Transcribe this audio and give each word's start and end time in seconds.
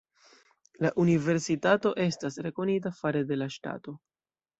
La 0.85 0.89
universitato 1.03 1.91
estas 2.05 2.39
rekonita 2.47 2.93
fare 3.03 3.23
de 3.33 3.39
la 3.41 3.49
ŝtato. 3.57 3.95